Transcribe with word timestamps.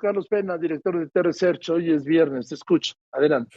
Carlos 0.00 0.26
Pena, 0.28 0.58
director 0.58 0.98
de 0.98 1.08
T-Research. 1.08 1.70
Hoy 1.70 1.92
es 1.92 2.04
viernes, 2.04 2.48
te 2.48 2.54
escucho. 2.54 2.94
Adelante. 3.12 3.56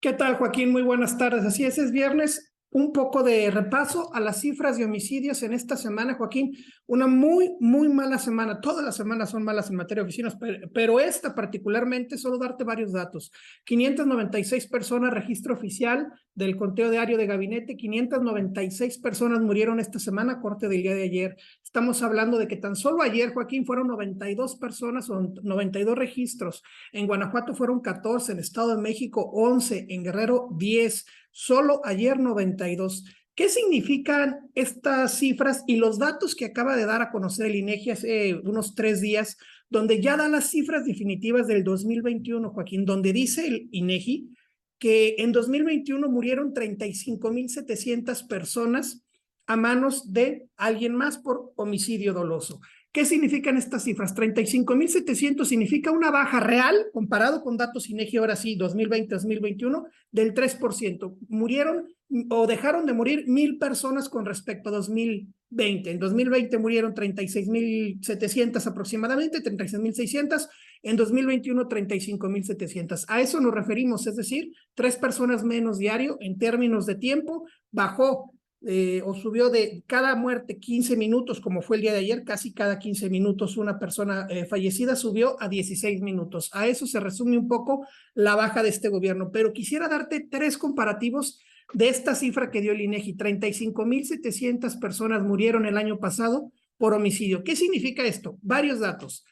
¿Qué 0.00 0.12
tal, 0.12 0.36
Joaquín? 0.36 0.70
Muy 0.70 0.82
buenas 0.82 1.16
tardes. 1.16 1.44
Así 1.44 1.64
es, 1.64 1.78
es 1.78 1.90
viernes 1.92 2.52
un 2.70 2.92
poco 2.92 3.22
de 3.22 3.50
repaso 3.50 4.12
a 4.14 4.20
las 4.20 4.40
cifras 4.40 4.76
de 4.76 4.84
homicidios 4.84 5.42
en 5.42 5.54
esta 5.54 5.76
semana, 5.76 6.14
Joaquín. 6.14 6.52
Una 6.86 7.06
muy, 7.06 7.56
muy 7.60 7.88
mala 7.88 8.18
semana. 8.18 8.60
Todas 8.60 8.84
las 8.84 8.96
semanas 8.96 9.30
son 9.30 9.42
malas 9.42 9.70
en 9.70 9.76
materia 9.76 10.02
de 10.02 10.08
oficinas, 10.08 10.36
pero, 10.74 11.00
esta 11.00 11.34
particularmente, 11.34 12.18
solo 12.18 12.38
darte 12.38 12.64
varios 12.64 12.92
datos. 12.92 13.32
596 13.64 14.66
personas, 14.66 15.14
registro 15.14 15.54
oficial 15.54 16.08
del 16.34 16.56
conteo 16.56 16.90
diario 16.90 17.16
de 17.16 17.26
gabinete. 17.26 17.76
596 17.76 18.98
personas 18.98 19.40
murieron 19.40 19.80
esta 19.80 19.98
semana, 19.98 20.40
corte 20.40 20.68
del 20.68 20.82
día 20.82 20.94
de 20.94 21.04
ayer. 21.04 21.36
Estamos 21.64 22.02
hablando 22.02 22.38
de 22.38 22.48
que 22.48 22.56
tan 22.56 22.76
solo 22.76 23.02
ayer, 23.02 23.32
Joaquín, 23.32 23.64
fueron 23.64 23.88
92 23.88 24.56
personas 24.56 25.08
o 25.08 25.20
92 25.42 25.96
registros. 25.96 26.62
En 26.92 27.06
Guanajuato 27.06 27.54
fueron 27.54 27.80
14, 27.80 28.32
en 28.32 28.38
Estado 28.40 28.76
de 28.76 28.82
México 28.82 29.30
11, 29.32 29.86
en 29.88 30.04
Guerrero 30.04 30.48
10 30.56 31.06
solo 31.38 31.80
ayer 31.84 32.18
92. 32.18 33.04
¿Qué 33.36 33.48
significan 33.48 34.50
estas 34.56 35.18
cifras 35.18 35.62
y 35.68 35.76
los 35.76 36.00
datos 36.00 36.34
que 36.34 36.46
acaba 36.46 36.74
de 36.76 36.84
dar 36.84 37.00
a 37.00 37.12
conocer 37.12 37.46
el 37.46 37.54
INEGI 37.54 37.90
hace 37.90 38.34
unos 38.34 38.74
tres 38.74 39.00
días, 39.00 39.36
donde 39.70 40.02
ya 40.02 40.16
da 40.16 40.28
las 40.28 40.50
cifras 40.50 40.84
definitivas 40.84 41.46
del 41.46 41.62
2021, 41.62 42.50
Joaquín, 42.50 42.84
donde 42.84 43.12
dice 43.12 43.46
el 43.46 43.68
INEGI 43.70 44.34
que 44.80 45.14
en 45.18 45.30
2021 45.30 46.08
murieron 46.08 46.52
35.700 46.52 48.26
personas 48.26 49.04
a 49.46 49.54
manos 49.56 50.12
de 50.12 50.48
alguien 50.56 50.96
más 50.96 51.18
por 51.18 51.52
homicidio 51.54 52.14
doloso. 52.14 52.60
¿Qué 52.98 53.04
significan 53.04 53.56
estas 53.56 53.84
cifras? 53.84 54.12
35.700 54.12 55.44
significa 55.44 55.92
una 55.92 56.10
baja 56.10 56.40
real, 56.40 56.86
comparado 56.92 57.44
con 57.44 57.56
datos 57.56 57.88
INEGI 57.88 58.16
ahora 58.16 58.34
sí, 58.34 58.58
2020-2021, 58.58 59.86
del 60.10 60.34
3%. 60.34 61.16
Murieron 61.28 61.86
o 62.28 62.48
dejaron 62.48 62.86
de 62.86 62.94
morir 62.94 63.28
mil 63.28 63.56
personas 63.56 64.08
con 64.08 64.26
respecto 64.26 64.70
a 64.70 64.72
2020. 64.72 65.92
En 65.92 66.00
2020 66.00 66.58
murieron 66.58 66.92
36.700 66.92 68.66
aproximadamente, 68.66 69.44
36.600. 69.44 70.48
En 70.82 70.96
2021, 70.96 71.68
35.700. 71.68 73.04
A 73.06 73.20
eso 73.20 73.40
nos 73.40 73.54
referimos, 73.54 74.08
es 74.08 74.16
decir, 74.16 74.50
tres 74.74 74.96
personas 74.96 75.44
menos 75.44 75.78
diario 75.78 76.16
en 76.18 76.36
términos 76.36 76.84
de 76.84 76.96
tiempo. 76.96 77.46
Bajó 77.70 78.32
eh, 78.66 79.02
o 79.04 79.14
subió 79.14 79.50
de 79.50 79.84
cada 79.86 80.16
muerte 80.16 80.58
15 80.58 80.96
minutos, 80.96 81.40
como 81.40 81.62
fue 81.62 81.76
el 81.76 81.82
día 81.82 81.92
de 81.92 82.00
ayer, 82.00 82.24
casi 82.24 82.52
cada 82.52 82.78
15 82.78 83.08
minutos 83.08 83.56
una 83.56 83.78
persona 83.78 84.26
eh, 84.28 84.46
fallecida 84.46 84.96
subió 84.96 85.40
a 85.40 85.48
16 85.48 86.02
minutos. 86.02 86.50
A 86.52 86.66
eso 86.66 86.86
se 86.86 86.98
resume 86.98 87.38
un 87.38 87.46
poco 87.46 87.86
la 88.14 88.34
baja 88.34 88.62
de 88.62 88.70
este 88.70 88.88
gobierno. 88.88 89.30
Pero 89.32 89.52
quisiera 89.52 89.88
darte 89.88 90.26
tres 90.28 90.58
comparativos 90.58 91.40
de 91.72 91.88
esta 91.88 92.14
cifra 92.16 92.50
que 92.50 92.60
dio 92.60 92.72
el 92.72 92.80
INEGI. 92.80 93.16
35.700 93.16 94.80
personas 94.80 95.22
murieron 95.22 95.64
el 95.64 95.76
año 95.76 96.00
pasado 96.00 96.50
por 96.78 96.94
homicidio. 96.94 97.44
¿Qué 97.44 97.54
significa 97.54 98.04
esto? 98.04 98.38
Varios 98.42 98.80
datos. 98.80 99.24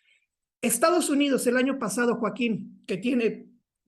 Estados 0.63 1.11
Unidos 1.11 1.47
el 1.47 1.57
año 1.57 1.79
pasado, 1.79 2.17
Joaquín, 2.17 2.83
que 2.87 2.97
tiene 2.97 3.47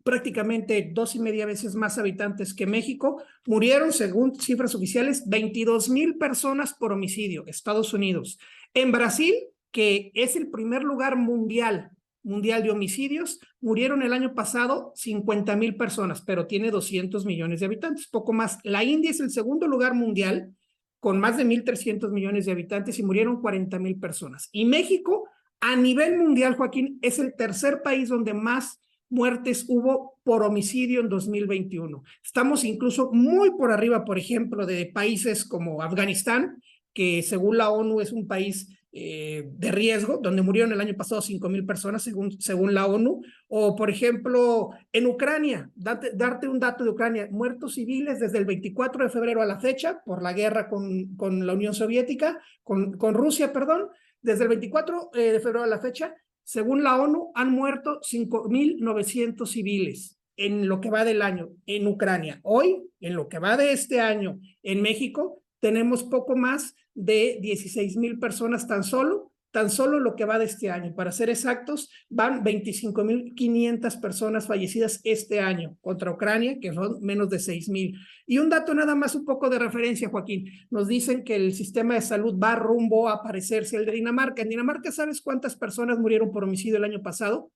prácticamente 0.08 0.90
dos 0.90 1.14
y 1.16 1.20
media 1.20 1.44
veces 1.44 1.74
más 1.74 1.98
habitantes 1.98 2.54
que 2.54 2.66
México, 2.66 3.22
murieron, 3.46 3.92
según 3.92 4.34
cifras 4.40 4.74
oficiales, 4.74 5.28
22 5.28 5.90
mil 5.90 6.16
personas 6.16 6.72
por 6.72 6.92
homicidio, 6.92 7.44
Estados 7.46 7.92
Unidos. 7.92 8.38
En 8.72 8.90
Brasil, 8.90 9.34
que 9.70 10.10
es 10.14 10.34
el 10.34 10.48
primer 10.48 10.82
lugar 10.82 11.16
mundial, 11.16 11.90
mundial 12.22 12.62
de 12.62 12.70
homicidios, 12.70 13.38
murieron 13.60 14.00
el 14.00 14.14
año 14.14 14.34
pasado 14.34 14.94
50 14.96 15.56
mil 15.56 15.76
personas, 15.76 16.22
pero 16.22 16.46
tiene 16.46 16.70
200 16.70 17.26
millones 17.26 17.60
de 17.60 17.66
habitantes, 17.66 18.08
poco 18.08 18.32
más. 18.32 18.60
La 18.64 18.84
India 18.84 19.10
es 19.10 19.20
el 19.20 19.28
segundo 19.28 19.66
lugar 19.66 19.92
mundial 19.92 20.54
con 21.00 21.20
más 21.20 21.36
de 21.36 21.44
1.300 21.44 22.10
millones 22.12 22.46
de 22.46 22.52
habitantes 22.52 22.98
y 22.98 23.02
murieron 23.02 23.42
40 23.42 23.78
mil 23.78 24.00
personas. 24.00 24.48
Y 24.52 24.64
México, 24.64 25.28
a 25.60 25.76
nivel 25.76 26.16
mundial, 26.16 26.56
Joaquín, 26.56 26.98
es 27.02 27.18
el 27.18 27.34
tercer 27.36 27.82
país 27.82 28.08
donde 28.08 28.32
más 28.32 28.80
muertes 29.10 29.64
hubo 29.68 30.18
por 30.22 30.42
homicidio 30.42 31.00
en 31.00 31.08
2021. 31.08 32.02
Estamos 32.22 32.64
incluso 32.64 33.10
muy 33.12 33.50
por 33.52 33.72
arriba, 33.72 34.04
por 34.04 34.18
ejemplo, 34.18 34.66
de 34.66 34.86
países 34.86 35.44
como 35.44 35.82
Afganistán, 35.82 36.62
que 36.92 37.22
según 37.22 37.58
la 37.58 37.70
ONU 37.70 38.00
es 38.00 38.12
un 38.12 38.26
país 38.26 38.78
eh, 38.90 39.50
de 39.52 39.70
riesgo, 39.70 40.18
donde 40.22 40.40
murieron 40.40 40.72
el 40.72 40.80
año 40.80 40.96
pasado 40.96 41.20
5 41.20 41.48
mil 41.50 41.66
personas 41.66 42.02
según, 42.02 42.40
según 42.40 42.72
la 42.72 42.86
ONU, 42.86 43.20
o 43.46 43.76
por 43.76 43.90
ejemplo 43.90 44.70
en 44.92 45.06
Ucrania, 45.06 45.70
darte 45.76 46.48
un 46.48 46.58
dato 46.58 46.84
de 46.84 46.90
Ucrania, 46.90 47.28
muertos 47.30 47.74
civiles 47.74 48.18
desde 48.18 48.38
el 48.38 48.46
24 48.46 49.04
de 49.04 49.10
febrero 49.10 49.42
a 49.42 49.46
la 49.46 49.60
fecha 49.60 50.00
por 50.04 50.22
la 50.22 50.32
guerra 50.32 50.70
con, 50.70 51.14
con 51.16 51.46
la 51.46 51.52
Unión 51.52 51.74
Soviética, 51.74 52.40
con, 52.62 52.96
con 52.96 53.12
Rusia, 53.12 53.52
perdón, 53.52 53.88
desde 54.22 54.44
el 54.44 54.48
24 54.48 55.10
eh, 55.14 55.32
de 55.32 55.40
febrero 55.40 55.64
a 55.64 55.68
la 55.68 55.80
fecha, 55.80 56.14
según 56.48 56.82
la 56.82 56.98
ONU, 56.98 57.30
han 57.34 57.52
muerto 57.52 58.00
5.900 58.00 59.46
civiles 59.46 60.18
en 60.34 60.66
lo 60.66 60.80
que 60.80 60.88
va 60.88 61.04
del 61.04 61.20
año 61.20 61.50
en 61.66 61.86
Ucrania. 61.86 62.40
Hoy, 62.42 62.88
en 63.00 63.16
lo 63.16 63.28
que 63.28 63.38
va 63.38 63.58
de 63.58 63.72
este 63.72 64.00
año 64.00 64.40
en 64.62 64.80
México, 64.80 65.42
tenemos 65.60 66.04
poco 66.04 66.36
más 66.36 66.74
de 66.94 67.38
16.000 67.42 68.18
personas 68.18 68.66
tan 68.66 68.82
solo 68.82 69.27
Tan 69.50 69.70
solo 69.70 69.98
lo 69.98 70.14
que 70.14 70.26
va 70.26 70.38
de 70.38 70.44
este 70.44 70.70
año, 70.70 70.94
para 70.94 71.10
ser 71.10 71.30
exactos, 71.30 71.90
van 72.10 72.44
25.500 72.44 74.00
personas 74.00 74.46
fallecidas 74.46 75.00
este 75.04 75.40
año 75.40 75.76
contra 75.80 76.12
Ucrania, 76.12 76.58
que 76.60 76.72
son 76.72 77.00
menos 77.00 77.30
de 77.30 77.38
6.000. 77.38 77.98
Y 78.26 78.38
un 78.38 78.50
dato 78.50 78.74
nada 78.74 78.94
más 78.94 79.14
un 79.14 79.24
poco 79.24 79.48
de 79.48 79.58
referencia, 79.58 80.10
Joaquín. 80.10 80.46
Nos 80.70 80.86
dicen 80.86 81.24
que 81.24 81.36
el 81.36 81.54
sistema 81.54 81.94
de 81.94 82.02
salud 82.02 82.38
va 82.38 82.56
rumbo 82.56 83.08
a 83.08 83.22
parecerse 83.22 83.78
al 83.78 83.86
de 83.86 83.92
Dinamarca. 83.92 84.42
En 84.42 84.50
Dinamarca, 84.50 84.92
¿sabes 84.92 85.22
cuántas 85.22 85.56
personas 85.56 85.98
murieron 85.98 86.30
por 86.30 86.44
homicidio 86.44 86.76
el 86.76 86.84
año 86.84 87.02
pasado? 87.02 87.50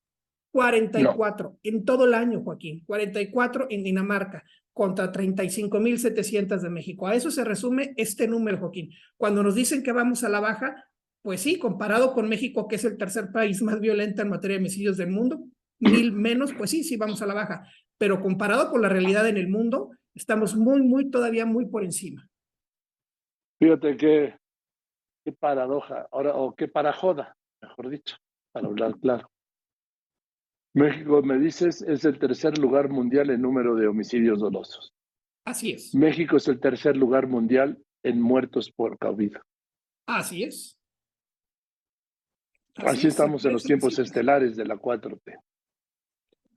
44 0.51 1.59
en 1.63 1.83
todo 1.83 2.05
el 2.05 2.13
año, 2.13 2.41
Joaquín. 2.43 2.83
44 2.85 3.67
en 3.69 3.83
Dinamarca 3.83 4.43
contra 4.71 5.11
35.700 5.11 6.59
de 6.59 6.69
México. 6.69 7.07
A 7.07 7.15
eso 7.15 7.29
se 7.31 7.43
resume 7.43 7.93
este 7.97 8.27
número, 8.27 8.59
Joaquín. 8.59 8.91
Cuando 9.17 9.43
nos 9.43 9.55
dicen 9.55 9.83
que 9.83 9.91
vamos 9.91 10.23
a 10.23 10.29
la 10.29 10.39
baja, 10.39 10.75
pues 11.23 11.41
sí, 11.41 11.57
comparado 11.57 12.13
con 12.13 12.27
México, 12.27 12.67
que 12.67 12.75
es 12.75 12.83
el 12.83 12.97
tercer 12.97 13.31
país 13.31 13.61
más 13.61 13.79
violento 13.79 14.21
en 14.21 14.29
materia 14.29 14.57
de 14.57 14.61
homicidios 14.61 14.97
del 14.97 15.09
mundo, 15.09 15.41
mil 15.79 16.11
menos, 16.11 16.53
pues 16.53 16.69
sí, 16.69 16.83
sí 16.83 16.97
vamos 16.97 17.21
a 17.21 17.25
la 17.25 17.33
baja. 17.33 17.65
Pero 17.97 18.21
comparado 18.21 18.69
con 18.69 18.81
la 18.81 18.89
realidad 18.89 19.27
en 19.27 19.37
el 19.37 19.47
mundo, 19.47 19.91
estamos 20.13 20.55
muy, 20.55 20.81
muy, 20.81 21.09
todavía 21.09 21.45
muy 21.45 21.65
por 21.65 21.85
encima. 21.85 22.27
Fíjate 23.57 23.95
qué, 23.95 24.35
qué 25.23 25.31
paradoja, 25.31 26.07
ahora, 26.11 26.35
o 26.35 26.53
qué 26.53 26.67
parajoda, 26.67 27.37
mejor 27.61 27.89
dicho, 27.89 28.17
para 28.51 28.67
hablar 28.67 28.99
claro. 28.99 29.29
México, 30.75 31.21
me 31.21 31.37
dices, 31.37 31.81
es 31.83 32.03
el 32.03 32.19
tercer 32.19 32.57
lugar 32.57 32.89
mundial 32.89 33.29
en 33.29 33.41
número 33.41 33.75
de 33.75 33.87
homicidios 33.87 34.41
dolosos. 34.41 34.91
Así 35.45 35.71
es. 35.71 35.95
México 35.95 36.35
es 36.35 36.47
el 36.49 36.59
tercer 36.59 36.97
lugar 36.97 37.27
mundial 37.27 37.81
en 38.03 38.19
muertos 38.19 38.71
por 38.71 38.97
COVID. 38.97 39.37
Así 40.07 40.43
es. 40.43 40.77
Así, 42.75 43.07
estamos 43.07 43.45
en 43.45 43.53
los 43.53 43.63
tiempos 43.63 43.99
estelares 43.99 44.55
de 44.55 44.65
la 44.65 44.75
4T. 44.75 45.37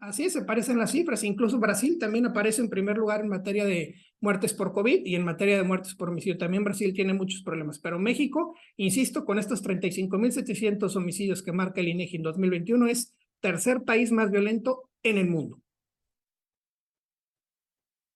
Así 0.01 0.25
es, 0.25 0.35
se 0.35 0.45
parecen 0.45 0.79
las 0.79 0.91
cifras. 0.93 1.25
Incluso 1.25 1.59
Brasil 1.59 1.99
también 1.99 2.27
aparece 2.27 2.63
en 2.63 2.71
primer 2.71 2.97
lugar 2.97 3.21
en 3.21 3.29
materia 3.29 3.65
de 3.65 3.95
muertes 4.21 4.55
por 4.55 4.73
COVID 4.73 5.05
y 5.05 5.15
en 5.15 5.25
materia 5.25 5.57
de 5.57 5.63
muertes 5.63 5.95
por 5.95 6.11
homicidio. 6.11 6.39
También 6.39 6.65
Brasil 6.65 6.93
tiene 6.95 7.15
muchos 7.15 7.43
problemas. 7.43 7.79
Pero 7.79 7.99
México, 7.99 8.55
insisto, 8.77 9.25
con 9.25 9.39
estos 9.39 9.65
35.700 9.65 10.95
homicidios 10.97 11.43
que 11.43 11.53
marca 11.53 11.81
el 11.81 11.89
INEGI 11.89 12.17
en 12.17 12.23
2021, 12.23 12.87
es 12.87 13.15
tercer 13.41 13.83
país 13.83 14.13
más 14.13 14.31
violento 14.31 14.91
en 15.03 15.19
el 15.19 15.29
mundo. 15.29 15.61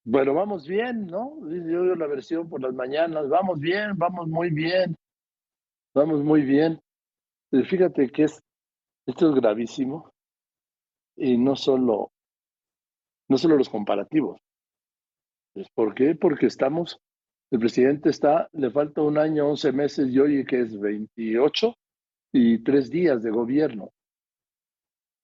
Bueno, 0.05 0.35
vamos 0.35 0.67
bien, 0.67 1.07
¿no? 1.07 1.39
Yo 1.49 1.83
oigo 1.83 1.95
la 1.95 2.07
versión 2.07 2.49
por 2.49 2.61
las 2.61 2.75
mañanas. 2.75 3.29
Vamos 3.29 3.61
bien, 3.61 3.97
vamos 3.97 4.29
muy 4.29 4.51
bien. 4.51 4.97
Vamos 5.95 6.23
muy 6.25 6.43
bien. 6.43 6.81
Fíjate 7.51 8.11
que 8.11 8.25
es, 8.25 8.41
esto 9.07 9.29
es 9.29 9.35
gravísimo 9.35 10.13
y 11.17 11.37
no 11.37 11.57
solo, 11.57 12.13
no 13.29 13.39
solo 13.39 13.57
los 13.57 13.69
comparativos. 13.69 14.41
¿Por 15.75 15.95
qué? 15.95 16.15
Porque 16.15 16.47
estamos, 16.47 17.01
el 17.51 17.59
presidente 17.59 18.11
está, 18.11 18.49
le 18.53 18.71
falta 18.71 19.03
un 19.03 19.19
año, 19.19 19.49
11 19.49 19.73
meses 19.73 20.09
y 20.09 20.19
hoy 20.21 20.45
que 20.45 20.61
es 20.61 20.79
28 20.79 21.75
y 22.33 22.63
tres 22.63 22.89
días 22.89 23.23
de 23.23 23.31
gobierno. 23.31 23.91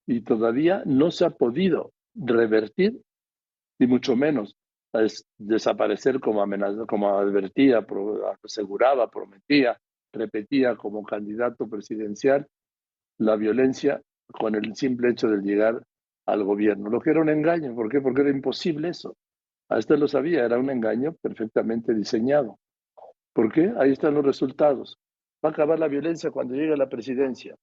Y 0.08 0.22
todavía 0.22 0.82
no 0.84 1.12
se 1.12 1.24
ha 1.24 1.30
podido 1.30 1.92
revertir, 2.14 3.00
ni 3.78 3.86
mucho 3.86 4.16
menos 4.16 4.56
desaparecer 5.36 6.20
como 6.20 6.42
amenaza, 6.42 6.86
como 6.86 7.18
advertía, 7.18 7.86
aseguraba, 8.42 9.08
prometía 9.10 9.78
repetía 10.16 10.76
como 10.76 11.04
candidato 11.04 11.68
presidencial 11.68 12.46
la 13.18 13.36
violencia 13.36 14.00
con 14.26 14.54
el 14.54 14.74
simple 14.74 15.10
hecho 15.10 15.28
de 15.28 15.42
llegar 15.42 15.82
al 16.26 16.42
gobierno, 16.42 16.90
lo 16.90 17.00
que 17.00 17.10
era 17.10 17.20
un 17.20 17.28
engaño. 17.28 17.74
¿Por 17.74 17.88
qué? 17.88 18.00
Porque 18.00 18.22
era 18.22 18.30
imposible 18.30 18.88
eso. 18.88 19.16
A 19.68 19.78
este 19.78 19.96
lo 19.96 20.08
sabía, 20.08 20.44
era 20.44 20.58
un 20.58 20.70
engaño 20.70 21.14
perfectamente 21.14 21.94
diseñado. 21.94 22.58
¿Por 23.32 23.52
qué? 23.52 23.72
Ahí 23.78 23.92
están 23.92 24.14
los 24.14 24.24
resultados. 24.24 24.98
Va 25.44 25.50
a 25.50 25.52
acabar 25.52 25.78
la 25.78 25.88
violencia 25.88 26.30
cuando 26.30 26.54
llegue 26.54 26.72
a 26.72 26.76
la 26.76 26.88
presidencia. 26.88 27.54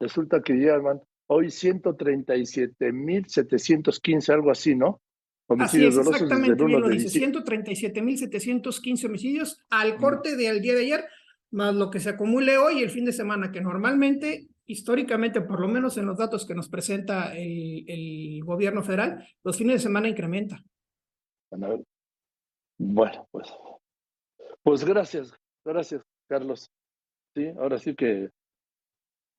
Resulta 0.00 0.42
que 0.42 0.54
llevan 0.54 1.00
hoy 1.26 1.46
137.715, 1.46 4.32
algo 4.32 4.50
así, 4.50 4.74
¿no? 4.74 5.00
Homicidios 5.48 5.96
así 5.96 6.08
es, 6.08 6.14
exactamente 6.14 6.64
bien 6.64 6.80
lo 6.80 6.88
dice. 6.88 7.20
137.715 7.20 9.06
homicidios 9.06 9.60
al 9.70 9.96
corte 9.96 10.34
del 10.36 10.60
día 10.60 10.74
de 10.74 10.82
ayer, 10.82 11.04
más 11.50 11.74
lo 11.74 11.90
que 11.90 12.00
se 12.00 12.10
acumule 12.10 12.58
hoy 12.58 12.82
el 12.82 12.90
fin 12.90 13.04
de 13.04 13.12
semana, 13.12 13.52
que 13.52 13.60
normalmente 13.60 14.48
históricamente, 14.66 15.40
por 15.40 15.60
lo 15.60 15.68
menos 15.68 15.96
en 15.96 16.06
los 16.06 16.18
datos 16.18 16.44
que 16.44 16.54
nos 16.54 16.68
presenta 16.68 17.34
el, 17.36 18.42
gobierno 18.44 18.82
federal, 18.82 19.26
los 19.42 19.56
fines 19.56 19.76
de 19.76 19.80
semana 19.80 20.08
incrementa. 20.08 20.62
Bueno, 22.78 23.28
pues, 23.30 23.48
pues 24.62 24.84
gracias, 24.84 25.32
gracias, 25.64 26.02
Carlos. 26.28 26.70
Sí, 27.34 27.48
ahora 27.58 27.78
sí 27.78 27.94
que 27.94 28.30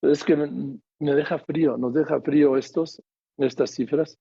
es 0.02 0.24
que 0.24 0.36
me, 0.36 0.80
me 1.00 1.16
deja 1.16 1.40
frío, 1.40 1.78
nos 1.78 1.94
deja 1.94 2.22
frío 2.22 2.58
estos, 2.58 3.02
estas 3.38 3.72
cifras, 3.72 4.18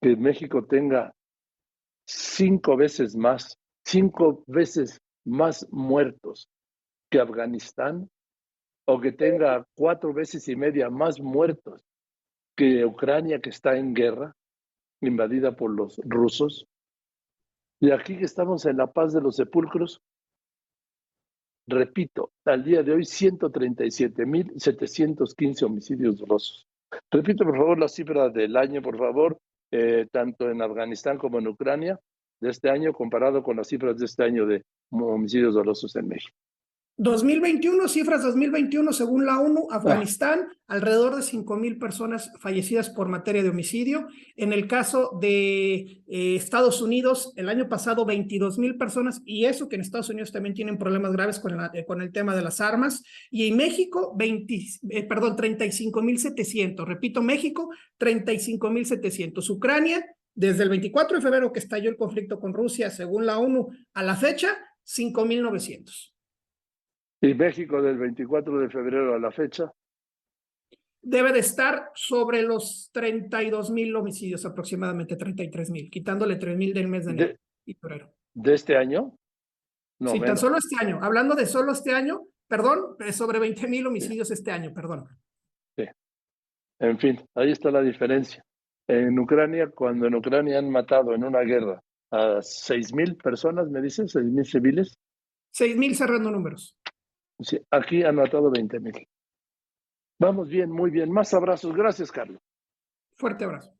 que 0.00 0.16
México 0.16 0.64
tenga 0.64 1.12
cinco 2.06 2.76
veces 2.76 3.16
más, 3.16 3.58
cinco 3.84 4.44
veces 4.46 5.00
más 5.24 5.66
muertos 5.70 6.48
que 7.10 7.20
Afganistán 7.20 8.08
o 8.86 9.00
que 9.00 9.12
tenga 9.12 9.66
cuatro 9.74 10.14
veces 10.14 10.48
y 10.48 10.56
media 10.56 10.90
más 10.90 11.20
muertos 11.20 11.84
que 12.56 12.84
Ucrania 12.84 13.40
que 13.40 13.50
está 13.50 13.76
en 13.76 13.94
guerra, 13.94 14.34
invadida 15.00 15.54
por 15.54 15.70
los 15.70 16.00
rusos. 16.04 16.66
Y 17.80 17.92
aquí 17.92 18.18
que 18.18 18.24
estamos 18.24 18.66
en 18.66 18.78
la 18.78 18.88
paz 18.88 19.12
de 19.12 19.20
los 19.20 19.36
sepulcros, 19.36 20.02
repito, 21.68 22.32
al 22.44 22.64
día 22.64 22.82
de 22.82 22.90
hoy 22.92 23.02
137.715 23.02 25.62
homicidios 25.64 26.18
dolosos. 26.18 26.66
Repito, 27.10 27.44
por 27.44 27.56
favor, 27.56 27.78
la 27.78 27.88
cifra 27.88 28.28
del 28.30 28.56
año, 28.56 28.82
por 28.82 28.98
favor, 28.98 29.38
eh, 29.70 30.08
tanto 30.10 30.50
en 30.50 30.62
Afganistán 30.62 31.18
como 31.18 31.38
en 31.38 31.46
Ucrania, 31.48 32.00
de 32.40 32.50
este 32.50 32.70
año 32.70 32.92
comparado 32.92 33.42
con 33.42 33.56
las 33.56 33.66
cifras 33.68 33.98
de 33.98 34.06
este 34.06 34.24
año 34.24 34.46
de 34.46 34.64
homicidios 34.90 35.54
dolosos 35.54 35.94
en 35.96 36.08
México. 36.08 36.36
2021, 37.00 37.86
cifras 37.86 38.24
2021 38.24 38.92
según 38.92 39.24
la 39.24 39.38
ONU, 39.38 39.68
Afganistán, 39.70 40.48
alrededor 40.66 41.14
de 41.14 41.22
5 41.22 41.56
mil 41.56 41.78
personas 41.78 42.32
fallecidas 42.40 42.90
por 42.90 43.08
materia 43.08 43.40
de 43.44 43.50
homicidio. 43.50 44.08
En 44.34 44.52
el 44.52 44.66
caso 44.66 45.16
de 45.20 46.02
eh, 46.08 46.34
Estados 46.34 46.82
Unidos, 46.82 47.32
el 47.36 47.48
año 47.48 47.68
pasado 47.68 48.04
22 48.04 48.58
mil 48.58 48.76
personas, 48.76 49.22
y 49.24 49.44
eso 49.44 49.68
que 49.68 49.76
en 49.76 49.82
Estados 49.82 50.08
Unidos 50.10 50.32
también 50.32 50.56
tienen 50.56 50.76
problemas 50.76 51.12
graves 51.12 51.38
con, 51.38 51.56
eh, 51.72 51.84
con 51.86 52.02
el 52.02 52.10
tema 52.10 52.34
de 52.34 52.42
las 52.42 52.60
armas. 52.60 53.04
Y 53.30 53.46
en 53.46 53.56
México, 53.56 54.12
20, 54.18 54.60
eh, 54.90 55.04
perdón, 55.04 55.36
35 55.36 56.02
mil 56.02 56.18
700. 56.18 56.84
Repito, 56.84 57.22
México, 57.22 57.70
35 57.98 58.70
mil 58.70 58.84
700. 58.84 59.48
Ucrania, 59.50 60.04
desde 60.34 60.64
el 60.64 60.68
24 60.68 61.18
de 61.18 61.22
febrero 61.22 61.52
que 61.52 61.60
estalló 61.60 61.90
el 61.90 61.96
conflicto 61.96 62.40
con 62.40 62.52
Rusia, 62.52 62.90
según 62.90 63.24
la 63.24 63.38
ONU, 63.38 63.68
a 63.94 64.02
la 64.02 64.16
fecha, 64.16 64.58
5 64.82 65.24
mil 65.26 65.42
900. 65.42 66.17
Y 67.20 67.34
México 67.34 67.82
del 67.82 67.98
24 67.98 68.58
de 68.60 68.70
febrero 68.70 69.14
a 69.14 69.18
la 69.18 69.30
fecha. 69.30 69.70
Debe 71.00 71.32
de 71.32 71.40
estar 71.40 71.90
sobre 71.94 72.42
los 72.42 72.90
32 72.92 73.70
mil 73.70 73.94
homicidios, 73.96 74.44
aproximadamente 74.44 75.16
33 75.16 75.70
mil, 75.70 75.90
quitándole 75.90 76.36
3 76.36 76.56
mil 76.56 76.74
del 76.74 76.88
mes 76.88 77.06
de 77.06 77.12
enero 77.12 77.38
y 77.64 77.74
febrero. 77.74 78.12
¿De 78.34 78.54
este 78.54 78.76
año? 78.76 79.16
No, 80.00 80.10
sí, 80.10 80.20
tan 80.20 80.36
solo 80.36 80.58
este 80.58 80.76
año. 80.84 81.00
Hablando 81.02 81.34
de 81.34 81.46
solo 81.46 81.72
este 81.72 81.92
año, 81.92 82.22
perdón, 82.46 82.96
sobre 83.12 83.38
20 83.38 83.66
mil 83.68 83.86
homicidios 83.86 84.30
este 84.30 84.52
año, 84.52 84.72
perdón. 84.72 85.08
Sí. 85.76 85.84
En 86.78 86.98
fin, 86.98 87.20
ahí 87.34 87.50
está 87.50 87.70
la 87.70 87.82
diferencia. 87.82 88.44
En 88.86 89.18
Ucrania, 89.18 89.70
cuando 89.70 90.06
en 90.06 90.14
Ucrania 90.14 90.58
han 90.58 90.70
matado 90.70 91.14
en 91.14 91.24
una 91.24 91.40
guerra 91.40 91.82
a 92.10 92.38
6 92.40 92.94
mil 92.94 93.16
personas, 93.16 93.68
me 93.68 93.82
dicen, 93.82 94.08
6 94.08 94.24
mil 94.26 94.44
civiles. 94.44 94.98
6 95.52 95.76
mil 95.76 95.94
cerrando 95.96 96.30
números. 96.30 96.76
Sí, 97.40 97.60
aquí 97.70 98.02
han 98.02 98.16
matado 98.16 98.50
20 98.50 98.80
mil. 98.80 99.08
Vamos 100.18 100.48
bien, 100.48 100.70
muy 100.70 100.90
bien. 100.90 101.10
Más 101.12 101.32
abrazos. 101.34 101.74
Gracias, 101.74 102.10
Carlos. 102.10 102.40
Fuerte 103.16 103.44
abrazo. 103.44 103.72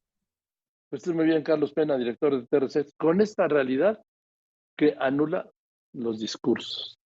Pues 0.90 1.06
muy 1.08 1.26
bien, 1.26 1.42
Carlos 1.42 1.72
Pena, 1.72 1.98
director 1.98 2.40
de 2.40 2.46
TRC, 2.46 2.92
con 2.96 3.20
esta 3.20 3.46
realidad 3.46 4.02
que 4.76 4.94
anula 4.98 5.50
los 5.92 6.18
discursos. 6.18 6.98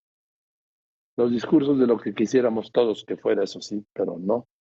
Los 1.16 1.30
discursos 1.30 1.78
de 1.78 1.86
lo 1.86 1.98
que 1.98 2.14
quisiéramos 2.14 2.70
todos 2.70 3.04
que 3.04 3.16
fuera 3.16 3.44
eso 3.44 3.60
sí, 3.60 3.84
pero 3.92 4.18
no. 4.18 4.46